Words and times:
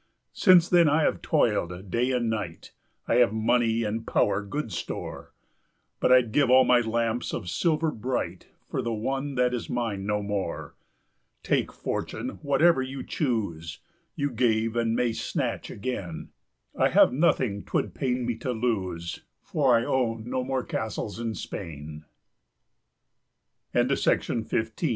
Since 0.33 0.67
then 0.67 0.89
I 0.89 1.03
have 1.03 1.21
toiled 1.21 1.91
day 1.91 2.09
and 2.11 2.27
night, 2.27 2.71
I 3.07 3.17
have 3.17 3.31
money 3.31 3.83
and 3.83 4.07
power 4.07 4.43
good 4.43 4.71
store, 4.71 5.31
10 5.99 5.99
But, 5.99 6.11
I'd 6.11 6.31
give 6.31 6.49
all 6.49 6.63
my 6.63 6.79
lamps 6.81 7.33
of 7.33 7.47
silver 7.47 7.91
bright 7.91 8.47
For 8.67 8.81
the 8.81 8.91
one 8.95 9.35
that 9.35 9.53
is 9.53 9.69
mine 9.69 10.07
no 10.07 10.23
more; 10.23 10.75
Take, 11.43 11.71
Fortune, 11.71 12.39
whatever 12.41 12.81
you 12.81 13.03
choose, 13.03 13.77
You 14.15 14.31
gave, 14.31 14.75
and 14.75 14.95
may 14.95 15.13
snatch 15.13 15.69
again; 15.69 16.29
I 16.75 16.89
have 16.89 17.13
nothing 17.13 17.61
't 17.63 17.71
would 17.75 17.93
pain 17.93 18.25
me 18.25 18.37
to 18.37 18.53
lose, 18.53 19.17
15 19.43 19.43
For 19.43 19.77
I 19.77 19.85
own 19.85 20.27
no 20.27 20.43
more 20.43 20.63
castles 20.63 21.19
in 21.19 21.35
Spain! 21.35 22.05
BEAVER 23.73 24.45
BROOK. 24.49 24.83